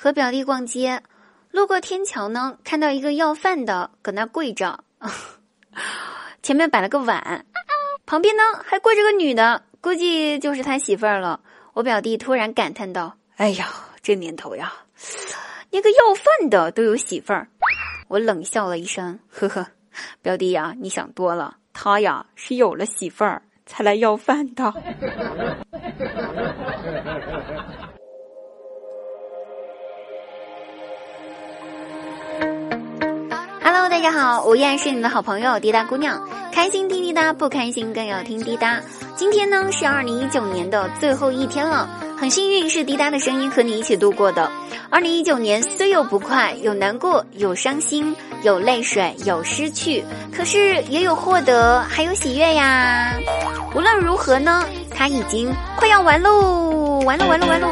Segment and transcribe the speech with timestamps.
[0.00, 1.02] 和表弟逛街，
[1.50, 4.84] 路过天桥呢，看到一个要饭的搁那跪着，
[6.40, 7.44] 前面摆了个碗，
[8.06, 11.40] 旁边呢还跪着个女的，估计就是他媳妇儿了。
[11.72, 13.66] 我表弟突然感叹道：“哎呀，
[14.00, 14.72] 这年头呀，
[15.70, 17.48] 连个要饭的都有媳妇儿。”
[18.06, 19.66] 我冷笑了一声，呵呵，
[20.22, 24.72] 表弟呀，你想多了，他呀是有了媳妇儿才来要饭的。
[33.98, 38.80] 大家好，我依然是你的好朋友滴答姑娘，开心听滴答，不开心更要听滴答。
[39.16, 44.48] 今天呢是二零一九年的最后一天了，很幸运是滴答的声音和你一起度过的。
[44.88, 53.18] 二零一九年虽有不快，有难过，有伤心，有泪水，有失去，可是也有获得，还有喜悦呀。
[53.74, 57.68] 无论如何呢，它已经快要完喽，完了完了完喽。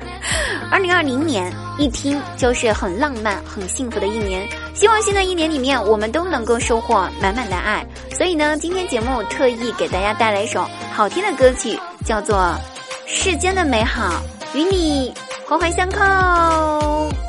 [0.70, 4.46] 二零二零年一听就是很浪漫、很幸福的一年，
[4.78, 7.84] 希望新的一年里面我们都能够收获满满的爱。
[8.12, 12.36] 所以呢，今天节目特意给大家带来一首好听的歌曲，叫做
[13.04, 14.22] 《世间的美好
[14.54, 15.12] 与你》。
[15.48, 17.27] 环环相扣。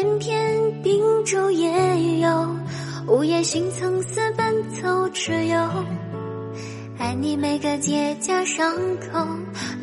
[0.00, 1.70] 偏偏秉烛夜
[2.20, 2.56] 游。
[3.06, 5.58] 午夜寻层丝，奔走之友，
[6.98, 9.26] 爱你每个结痂伤口，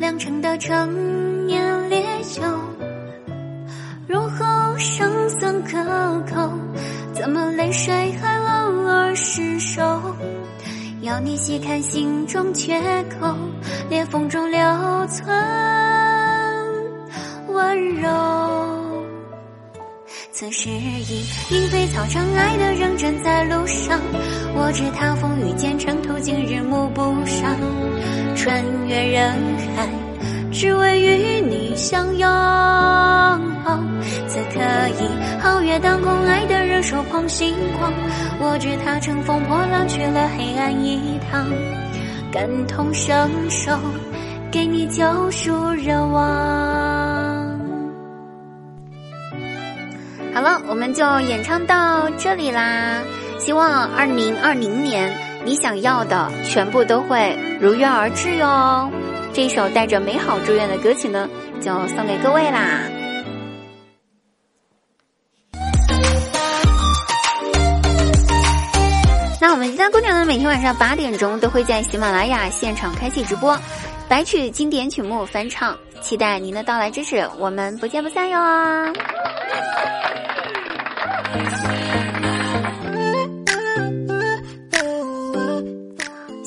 [0.00, 2.42] 酿成的陈年烈酒，
[4.08, 5.84] 入喉生酸可
[6.34, 6.50] 口，
[7.14, 9.82] 怎么泪水还偶尔失守？
[11.00, 12.76] 要你细看心中缺
[13.20, 13.36] 口，
[13.88, 14.58] 裂缝中留
[15.06, 15.28] 存
[20.38, 24.00] 此时已莺飞草长，爱的人正在路上。
[24.54, 27.56] 我知他风雨兼程，途经日暮不赏，
[28.36, 29.32] 穿越人
[29.74, 29.88] 海，
[30.52, 32.28] 只为与你相拥。
[34.28, 34.60] 此刻
[35.00, 37.92] 已皓月当空，爱的人手捧星光。
[38.38, 41.44] 我知他乘风破浪，去了黑暗一趟，
[42.30, 43.76] 感同身受，
[44.52, 47.07] 给你救赎热望。
[50.38, 53.02] 好了，我们就演唱到这里啦！
[53.40, 55.12] 希望二零二零年
[55.44, 58.88] 你想要的全部都会如约而至哟。
[59.32, 61.28] 这首带着美好祝愿的歌曲呢，
[61.60, 62.82] 就送给各位啦。
[69.40, 73.58] 那我们家姑娘呢，每天晚上八点钟都会在喜马拉雅现场开启直播，
[74.08, 78.38] 白曲经典曲目翻唱，期待您的到来支持，我们不见不散哟！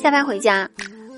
[0.02, 0.68] 下班回家，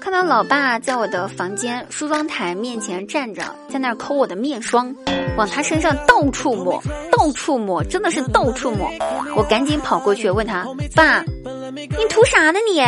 [0.01, 4.93] 看到老爸在我的房间梳妆台面前站着，在那儿抠我的面霜，
[5.37, 8.91] 往他身上到处抹，到处抹，真的是到处抹。
[9.37, 11.23] 我赶紧跑过去问他：“爸，
[11.73, 12.81] 你涂啥呢你？”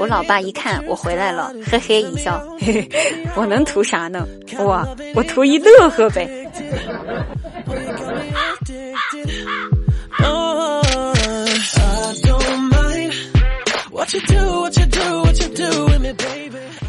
[0.00, 2.88] 我老爸一看我回来了，嘿嘿一笑：“嘿嘿，
[3.36, 4.26] 我能涂啥呢？
[4.58, 6.50] 我我图一乐呵呗。”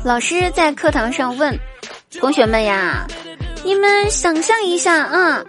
[0.03, 1.57] 老师在课堂上问
[2.19, 3.07] 同学们呀
[3.63, 5.41] ：“你们想象一下啊，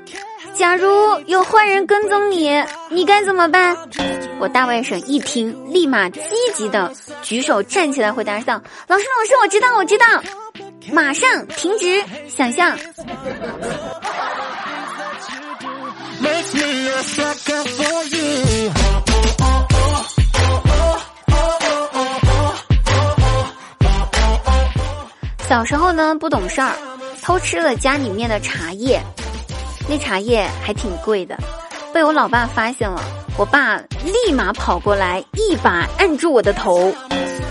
[0.54, 0.88] 假如
[1.26, 3.76] 有坏人跟踪你，你该怎么办？”
[4.38, 6.20] 我大外甥一听，立马积
[6.54, 10.06] 极的举手站起来回答道：“老师，老师，我知道，我知道，
[10.92, 12.78] 马上停止想象。”
[25.54, 26.72] 小时候呢不懂事儿，
[27.22, 29.00] 偷吃了家里面的茶叶，
[29.88, 31.38] 那茶叶还挺贵的，
[31.92, 33.00] 被我老爸发现了，
[33.38, 36.92] 我爸立马跑过来，一把按住我的头，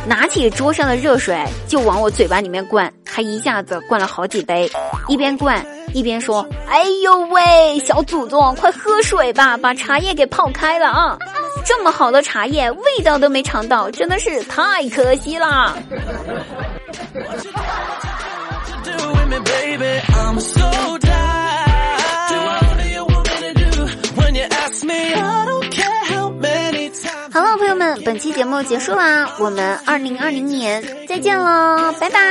[0.06, 4.70] 拿起桌上的热水就往我嘴巴里面灌，还一下子灌了好几杯，
[5.08, 11.18] 一边灌一边说：“哎呦喂，小祖宗，快喝水吧，把茶叶给泡开了啊！
[11.64, 15.74] 这么好的茶叶，味道都没尝到，真的是太可惜啦。”
[27.32, 32.24] 好了朋友们本期节目结束啦我们二零二零年再见喽拜拜。